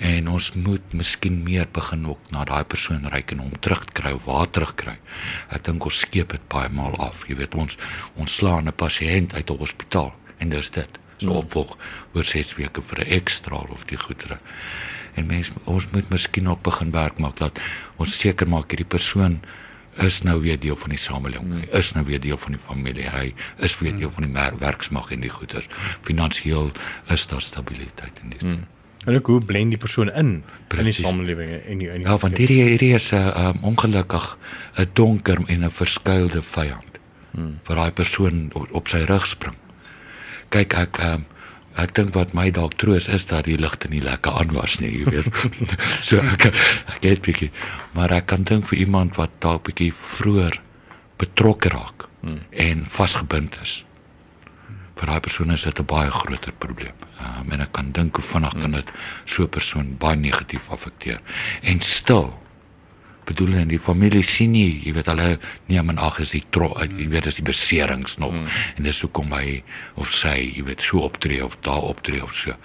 [0.01, 4.25] En ons moet miskien meer begin ook na daai persoon reik en hom terugkry of
[4.25, 4.95] waar terugkry.
[5.53, 7.21] Ek dink ons skeep dit baie maal af.
[7.29, 7.77] Jy weet ons
[8.15, 11.77] ons slaan 'n pasiënt uit 'n hospitaal en dis dit so opvolg
[12.13, 14.39] oor 6 weke vir 'n ekstra of die goedere.
[15.13, 17.59] En mens ons moet miskien ook begin werk maak dat
[17.97, 19.41] ons seker maak hierdie persoon
[19.99, 21.51] is nou weer deel van die samelewing.
[21.51, 21.59] Hmm.
[21.59, 23.09] Hy is nou weer deel van die familie.
[23.09, 25.67] Hy is weer deel van die werksmag en die goeder.
[26.01, 26.71] Finansiëel
[27.07, 28.39] is daar stabiliteit in die.
[28.39, 28.80] Hmm.
[29.05, 30.77] En ek hoe blend die persoon in Precies.
[30.77, 34.37] in die samelewing en die in die Ja, want hierdie hierdie is 'n um, ongelukkig
[34.77, 36.91] 'n donker en 'n verskuilde vyand.
[37.31, 37.59] Hmm.
[37.63, 39.55] vir daai persoon op, op sy rug spring
[40.51, 41.21] kyk ek um,
[41.79, 44.89] ek dink wat my dalk troos is dat die ligte nie lekker aan was nie,
[44.91, 45.29] jy weet.
[46.07, 46.49] so ek
[46.97, 47.51] ek het bietjie
[47.95, 50.59] maar ek kan dink vir iemand wat dalk bietjie vroeër
[51.21, 52.43] betrokke raak hmm.
[52.51, 53.81] en vasgebind is.
[55.01, 56.93] Vir daai persoon is dit 'n baie groter probleem.
[57.19, 58.91] Um, en ek kan dink hoe vinnig kan dit
[59.25, 61.19] so 'n persoon baie negatief affekteer.
[61.61, 62.37] En stil
[63.25, 66.73] bedoel en die familie sien nie, jy weet hulle neem en ag is die tro,
[66.83, 68.47] jy weet is die beserings nog mm.
[68.77, 69.63] en dis hoekom hy
[69.95, 72.55] of sy, jy weet so optree of daar optree of so.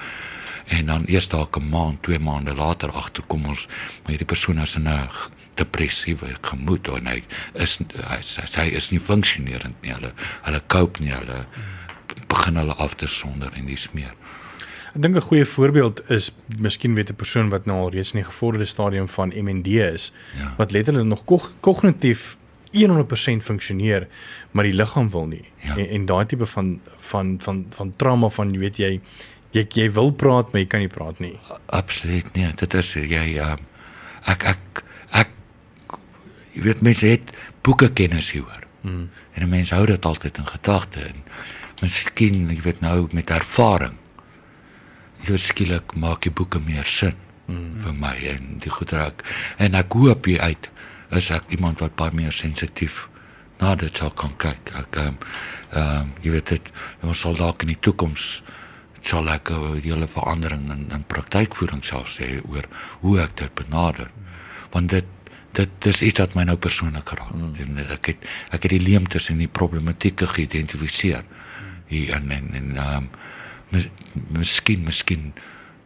[0.66, 3.68] En dan eers dalk 'n maand, twee maande later agterkom ons
[4.02, 5.08] maar hierdie persoon is in 'n
[5.54, 7.22] depressiewe gemoed en hy
[7.54, 8.20] is hy,
[8.62, 9.92] hy is nie funksionerend nie.
[9.92, 11.46] Hulle hulle cope nie, hulle
[12.36, 14.14] begin hulle af te sonder en dis meer.
[14.94, 18.20] Ek dink 'n goeie voorbeeld is miskien weet 'n persoon wat nou al reeds in
[18.22, 20.54] die gevorderde stadium van MND is ja.
[20.56, 21.24] wat letterlik nog
[21.60, 22.36] kognitief
[22.72, 24.08] 100% funksioneer,
[24.50, 25.44] maar die liggaam wil nie.
[25.60, 25.76] Ja.
[25.76, 29.00] En, en daai tipe van van van van trauma van jy weet jy
[29.50, 31.36] jy jy wil praat, maar jy kan nie praat nie.
[31.66, 32.48] Absoluut nie.
[32.56, 33.56] Dit is jy uh,
[34.24, 35.28] ek ek ek
[36.52, 38.66] jy weet mense het boeke kennis hieroor.
[38.80, 39.08] Hmm.
[39.34, 41.22] En 'n mens hou dit altyd in gedagte en
[41.82, 43.96] miskien jy weet nou met ervaring
[45.26, 47.82] jou skielik maak die boeke meer sin mm.
[47.84, 49.24] vir my en die goed raak.
[49.62, 50.70] En ek hoop jy uit
[51.16, 53.06] is ek iemand wat baie meer sensitief
[53.60, 54.72] na dit sal kan kyk.
[54.76, 55.18] Ek ehm
[55.76, 56.70] um, jy weet dit
[57.04, 58.42] ons sal dalk in die toekoms
[59.06, 62.66] sal ek 'n hele verandering in in praktykvoering sal sê oor
[63.02, 64.10] hoe ek dit benader.
[64.72, 65.06] Want dit
[65.52, 67.32] dit dis iets wat my nou persoonlik raak.
[67.34, 67.78] Mm.
[67.90, 68.18] Ek het
[68.50, 71.24] ek het die leemtes en die problematieke geïdentifiseer
[71.86, 73.10] hier en en en ehm um,
[73.70, 73.88] mis,
[74.28, 75.32] miskien miskien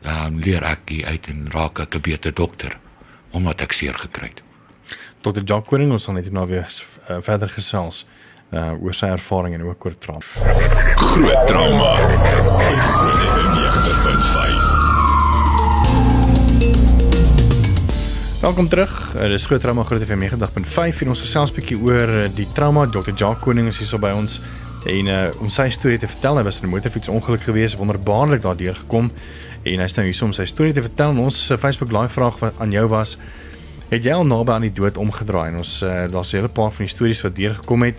[0.02, 2.78] ehm um, leer ek hier uit en raak ek 'n beter dokter
[3.30, 4.42] omdat ek seer gekry het.
[5.20, 5.42] Dr.
[5.44, 8.06] Jacques Koning ons sal net nou weer uh, verder gesels
[8.50, 10.24] uh oor sy ervaring en ook oor trauma.
[10.96, 11.94] Groot trauma.
[12.82, 14.80] Groot FM 90.5.
[18.40, 19.14] Welkom terug.
[19.14, 22.86] Uh, dis Groot Trauma Groot FM 90.5 en ons gesels 'n bietjie oor die trauma.
[22.86, 23.12] Dr.
[23.14, 24.40] Jacques Koning is hier so by ons
[24.84, 26.36] en uh, om sy storie te vertel.
[26.36, 29.10] Hy was in 'n motorfietsongeluk gewees, wonderbaarlik daardeur gekom
[29.62, 31.10] en hy's nou hier om sy storie te vertel.
[31.10, 33.18] En ons uh, Facebook live vraag wat aan jou was:
[33.90, 35.50] Het jy al naby aan die dood omgedraai?
[35.50, 37.98] En ons uh, daar's 'n hele paar van die stories wat deurgekom het.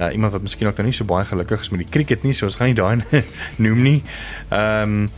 [0.00, 2.32] Uh, iemand wat miskien ook nou nie so baie gelukkig is met die cricket nie,
[2.32, 3.04] so ons gaan nie daai
[3.56, 4.02] noem nie.
[4.50, 5.08] Ehm um,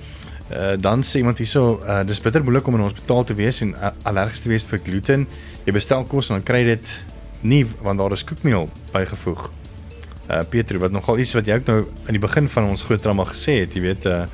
[0.53, 3.63] Uh, dan sê iemand hierso, uh, dis bitter moeilik om in ons hospitaal te wees
[3.65, 5.27] en uh, allergies te wees vir gluten.
[5.65, 6.95] Jy bestel kos en dan kry jy dit
[7.41, 9.49] nie want daar is koekmeel bygevoeg.
[10.25, 13.03] Uh Pietro, wat nogal iets wat jy ook nou aan die begin van ons groot
[13.03, 14.25] drama gesê het, jy weet, uh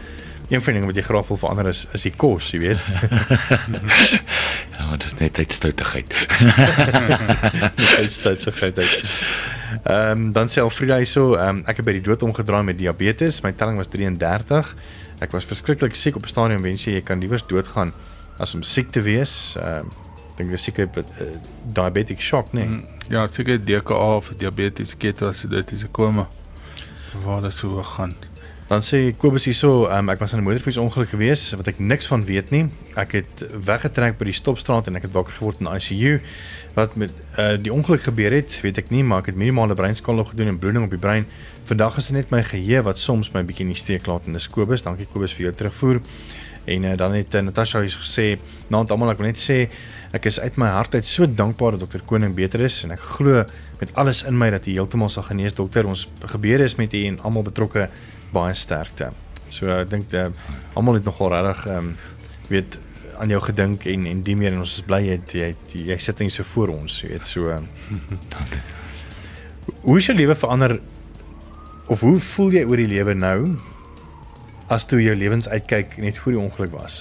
[0.51, 2.81] een van die dinge wat jy graag wil verander is is die kos, jy weet.
[4.77, 6.15] ja, dit is net uitstoutigheid.
[8.03, 8.83] uitstoutigheid.
[9.85, 12.79] Ehm um, dan sê Alfreda hierso, ehm um, ek het by die dood omgedraai met
[12.79, 13.39] diabetes.
[13.47, 14.75] My telling was 33.
[15.23, 17.93] Ek was verskriklik siek op 'n stadium wens jy kan liewer doodgaan
[18.39, 19.55] as om siek te wees.
[19.57, 21.05] Ehm uh, dink dis seker uh,
[21.65, 22.65] diabetic shock, nee.
[22.65, 26.29] Mm, ja, seker DKA of diabetes ketoacidosis koma.
[27.25, 28.15] Waar dit so gaan.
[28.71, 32.07] Dan sê Kobus hierso, um, ek was in 'n motorfiets ongeluk gewees wat ek niks
[32.07, 32.71] van weet nie.
[32.95, 36.21] Ek het weggetrek by die stopstraat en ek het wakker geword in ICU.
[36.77, 40.15] Wat met uh, die ongeluk gebeur het, weet ek nie, maar ek het minimale breinskaal
[40.15, 41.27] nog gedoen en bloeding op die brein.
[41.65, 44.33] Vandag is dit net my geheue wat soms my bietjie in die steek laat en
[44.33, 44.83] dis Kobus.
[44.83, 46.01] Dankie Kobus vir jou terugvoer.
[46.65, 49.67] En uh, dan het uh, Natasha het gesê, nou almal ek wil net sê
[50.17, 53.03] ek is uit my hart uit so dankbaar dat dokter Koning beter is en ek
[53.17, 53.45] glo
[53.81, 55.87] met alles in my dat hy heeltemal sal genees dokter.
[55.87, 57.89] Ons gebeure is met u en almal betrokke
[58.35, 59.11] baie sterkte.
[59.51, 60.29] So ek dink uh,
[60.75, 61.93] almal het nogal regtig ehm um,
[62.51, 62.79] weet
[63.21, 65.51] aan jou gedink en en die meer en ons is bly jy jy,
[65.93, 67.53] jy sit net so voor ons, jy weet so.
[68.35, 68.63] Dankie.
[69.85, 70.81] Hoe is jou lewe verander
[71.91, 73.57] Of hoe voel jy oor die lewe nou
[74.71, 77.01] as toe jou lewens uitkyk net voor die ongeluk was?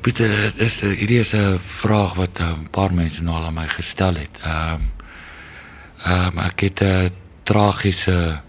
[0.00, 3.68] Pieter, dit is hierdie is 'n vraag wat 'n paar mense nou al aan my
[3.68, 4.38] gestel het.
[4.42, 4.90] Ehm um,
[6.04, 7.10] ehm um, ek het 'n
[7.42, 8.40] tragiese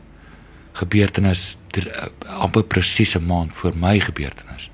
[0.74, 1.58] gebeurtenis
[2.26, 4.72] amper presies 'n maand voor my gebeurtenis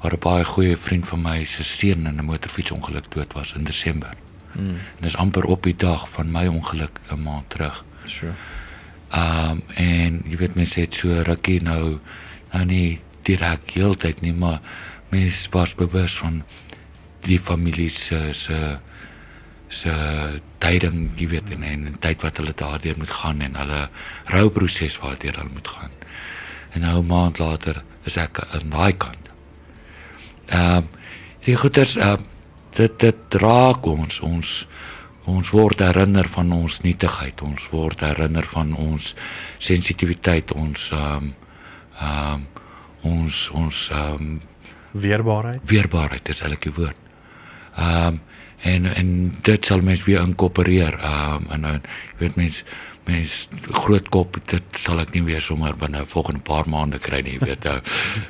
[0.00, 3.64] waar 'n baie goeie vriend van my se seun in 'n motorfietsongeluk dood was in
[3.64, 4.14] Desember.
[4.52, 4.66] Hmm.
[4.66, 7.84] En dis amper op die dag van my ongeluk 'n maand terug.
[8.04, 8.32] Sure.
[9.14, 11.98] Um en jy weet mense het so rukkie nou
[12.52, 14.60] nou nie direk heeltyd nie, maar
[15.10, 16.42] mense was bewus van
[17.26, 18.78] die familie se se
[19.68, 19.92] se
[20.62, 23.88] tyding, jy weet en en tyd wat hulle daardeur moet gaan en hulle
[24.30, 25.90] rouproses waardeur hulle moet gaan.
[26.72, 29.30] En nou 'n maand later is ek aan daai kant.
[30.52, 30.88] Um
[31.44, 32.16] die goeters uh
[32.76, 34.66] dit dit raak ons ons
[35.26, 39.14] Ons word herinner van ons nietigheid, ons word herinner van ons
[39.58, 41.32] sensitiwiteit, ons ehm um,
[41.96, 42.44] ehm um,
[43.06, 44.36] ons ons ehm um,
[45.00, 45.60] weerbaarheid.
[45.64, 46.96] Weerbaarheid is elke woord.
[47.76, 48.20] Ehm um,
[48.56, 50.98] en en dit sal mens weer inkorporeer.
[50.98, 51.80] Ehm um, en nou
[52.18, 52.64] weet mens
[53.04, 57.38] mens groot kop dit sal ek nie weer sommer binne volgende paar maande kry nie,
[57.38, 57.76] weet jy.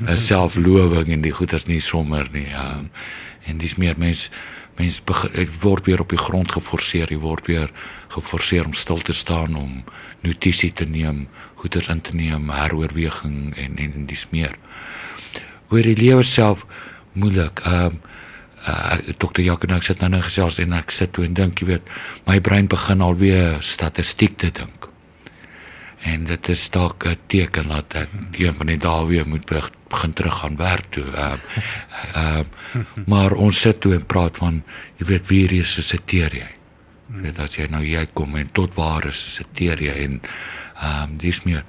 [0.05, 2.51] 'n Selflowing en die goeders nie sommer nie.
[2.51, 2.91] Ehm um,
[3.47, 4.31] en dis meer mens
[4.77, 5.01] mens
[5.33, 7.71] ek word weer op die grond geforseer, jy word weer
[8.13, 9.85] geforseer om stil te staan om
[10.21, 11.27] notisie te neem,
[11.63, 14.59] goeders in te neem, heroorweging en en, en dis meer.
[15.71, 16.67] Oor die lewe self
[17.13, 17.63] moeilik.
[17.65, 18.01] Ehm um,
[18.67, 21.91] uh, dokter Jacques sit nou net gesels en ek sit toe en dink, jy weet,
[22.27, 24.89] my brein begin alweer statistiek te dink.
[26.07, 30.13] En dit is dalk 'n teken dat ek een van die dae weer moet begin
[30.13, 31.05] terug gaan werk toe.
[31.05, 31.61] Ehm uh,
[32.15, 34.63] ehm uh, maar ons sit toe en praat van
[34.99, 36.29] jy weet wie hier is jy.
[36.31, 40.21] Jy weet as jy nou hier kom en tot waar is seteer jy en
[40.81, 41.65] ehm um, dis meer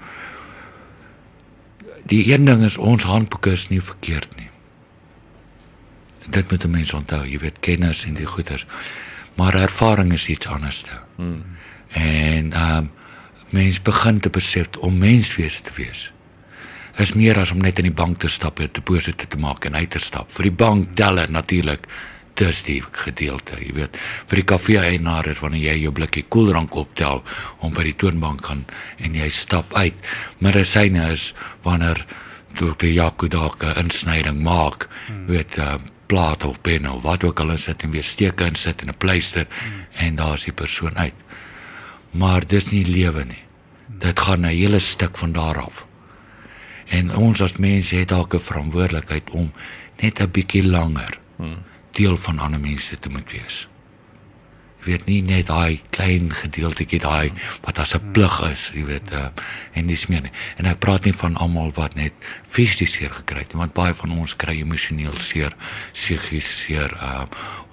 [2.07, 4.49] Die een ding is ons handboeke is nie verkeerd nie.
[6.29, 8.65] Dit moet mense onthou, jy weet kennis en die goeders.
[9.35, 10.85] Maar ervaring is iets anders.
[11.15, 11.43] Hmm.
[11.89, 12.91] En ehm um,
[13.49, 16.11] mens begin te besef om menswees te wees
[16.97, 19.77] is meer as om net in die bank te stap en deposito te maak en
[19.77, 20.31] uit te stap.
[20.33, 21.85] Vir die bank teller natuurlik
[22.37, 23.97] dis die gedeelte, jy weet.
[24.29, 27.23] Vir die kafee eienaar wanneer jy jou blikkie koeldrank optel
[27.59, 28.65] om by die toonbank gaan
[28.97, 29.97] en jy stap uit.
[30.39, 31.33] Medisyne is
[31.65, 32.05] wanneer
[32.57, 35.25] dokter Jaco dalk 'n insnyding maak, hmm.
[35.27, 35.75] weet uh,
[36.07, 38.97] plaat of pen of wat ook al is dit en weer steek insit en 'n
[38.97, 39.85] pleister hmm.
[39.93, 41.13] en daar's die persoon uit.
[42.11, 43.43] Maar dis nie lewe nie.
[43.87, 45.87] Dit gaan 'n hele stuk van daar af
[46.87, 49.51] En ons as mense het dalk 'n verantwoordelikheid om
[49.99, 51.63] net 'n bietjie langer hmm.
[51.97, 53.65] Deel van ander mense te moet wees.
[54.77, 57.33] Jy weet nie net daai klein gedeeltjie daai
[57.65, 59.29] wat as 'n plig is, jy weet, uh,
[59.73, 60.31] en dis meer nie.
[60.57, 62.13] En ek praat nie van almal wat net
[62.47, 65.55] fisies seer gekry het nie, want baie van ons kry emosioneel seer,
[65.93, 67.25] psigies seer, uh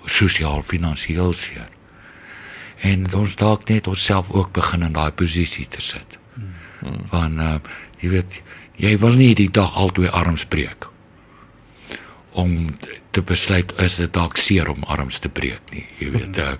[0.07, 1.69] sosiaal, finansiëel seer.
[2.83, 6.19] En ons dalk net onsself ook begin in daai posisie te sit.
[6.35, 7.07] Hmm.
[7.09, 7.59] Van uh
[8.01, 8.43] jy weet,
[8.77, 10.89] jy wil nie die dag al twee arms breek
[12.33, 12.75] om
[13.14, 16.55] te besluit is dit dalk seer om arms te breek nie jy weet uh,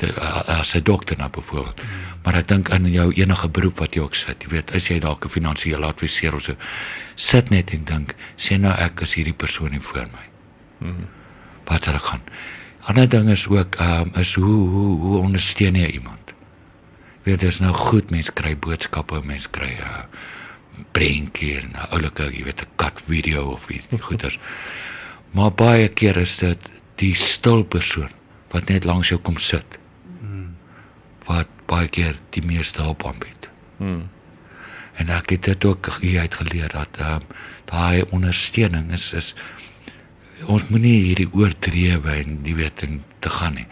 [0.00, 1.82] te, uh, as 'n dokter nou byvoorbeeld
[2.24, 4.98] maar ek dink in jou enige beroep wat jy ook sit jy weet is jy
[5.00, 6.56] dalk 'n finansiële adviseur of so
[7.18, 10.26] sit net en dink sê nou ek is hierdie persoon hier voor my.
[10.78, 11.08] Hmm.
[11.66, 12.22] wat hulle gaan.
[12.88, 16.32] Ander ding is ook um, is hoe hoe hoe ondersteun jy iemand?
[17.26, 20.06] Weet dit is nou goed mense kry boodskappe mense kry uh,
[20.96, 24.38] prentjie en 'n oulike jy weet 'n kat video of iets goeters
[25.30, 28.10] Maar baie keer is dit die stil persoon
[28.52, 29.78] wat net langs jou kom sit.
[30.20, 30.54] Hmm.
[31.28, 33.48] Wat baie keer die meeste hulp aanbied.
[33.76, 34.08] Hmm.
[34.98, 37.26] En ek het dit ook hier geleer dat ehm um,
[37.68, 39.34] daai ondersteuning is is
[40.46, 43.66] ons moenie hierdie oordrewe en die weting te gaan nie.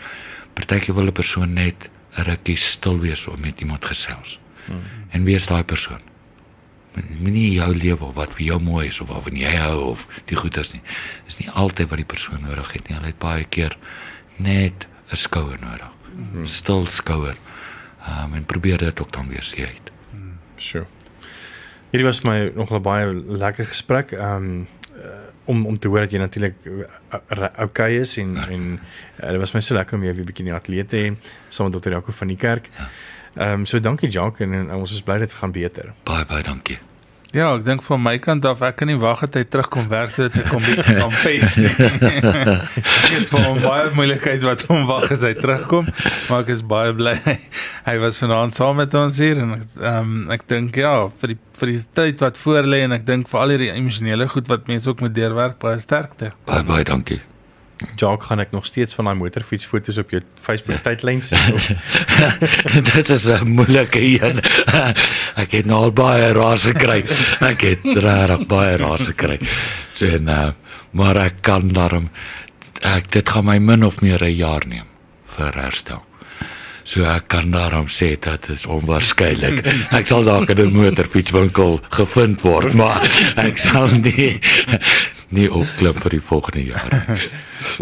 [0.55, 4.41] Partykeer wil 'n persoon net 'n rukkie stil wees om met iemand gesels.
[4.67, 4.83] Hmm.
[5.11, 6.01] En wie is daai persoon?
[7.19, 10.73] Moenie jou lewe wat vir jou mooi is of wat jy hou of die goeders
[10.73, 10.83] nie.
[11.27, 12.97] Dis nie altyd wat die persoon nodig het nie.
[12.97, 13.77] Hulle het baie keer
[14.37, 15.91] net 'n skouer nodig.
[16.15, 16.47] Mm -hmm.
[16.47, 17.37] Stil skouer.
[18.07, 19.91] Ehm um, en probeer dit ook dan weer sien uit.
[20.11, 20.87] Mm, sure.
[21.91, 24.13] Hierdie was my nog 'n baie lekker gesprek.
[24.13, 24.69] Ehm um,
[25.47, 26.55] om om te hoor dat jy natuurlik
[27.63, 28.49] okay is en ja.
[28.49, 28.81] en
[29.23, 30.97] uh, dit was my so lekker om jou weer 'n bietjie in die ateljee te
[30.97, 31.91] hê saam met Dr.
[31.91, 32.69] Jaco van die kerk.
[32.79, 32.89] Ja.
[33.37, 35.93] Ehm um, so dankie Jacques en, en ons is bly dit gaan beter.
[36.09, 36.79] Baie baie dankie.
[37.37, 40.15] Ja, ek dink van my kant af ek kan nie wag dat hy terugkom werk
[40.17, 41.67] toe dit kom bietjie kan pace.
[43.11, 45.91] Dit is vir baie moeilikheid wat hom wag as hy terugkom,
[46.31, 47.17] maar ek is baie bly
[47.89, 51.41] hy was vanaand saam met ons hier en ehm um, ek dink ja, vir die
[51.61, 54.69] vir die tyd wat voor lê en ek dink vir al hierdie emosionele goed wat
[54.73, 56.33] mense ook moet deurwerk, baie sterkte.
[56.49, 57.21] Baie baie dankie.
[57.97, 61.59] Jock gaan ek nog steeds van daai motorfiets foto's op jou Facebook tydlyn sien.
[62.93, 64.41] Dit is 'n moeilike een.
[65.37, 67.05] ek het nou al baie raas gekry.
[67.45, 69.39] Ek het regtig baie raas gekry.
[69.93, 70.49] So en uh,
[70.97, 72.09] maar ek kan daarom
[72.81, 74.89] ek dit gaan my min of meer 'n jaar neem
[75.37, 76.05] vir herstel.
[76.87, 79.65] So ek kan daarom sê dat dit is onwaarskynlik.
[79.99, 83.03] Ek sal dalk in 'n motorfietswinkel gevind word, maar
[83.49, 84.39] ek sal nie
[85.35, 87.21] nie opklim vir die volgende jaar.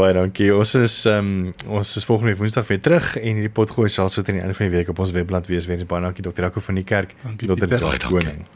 [0.00, 0.48] Baie dankie.
[0.56, 4.28] Ons is ehm um, ons is volgende Woensdag weer terug en hierdie potgooi sal sit
[4.28, 5.84] aan die einde van die week op ons webblad wees weer.
[5.84, 6.48] Baie dankie Dr.
[6.48, 7.16] Jaco van die kerk.
[7.36, 8.08] Dr.
[8.08, 8.46] Koning.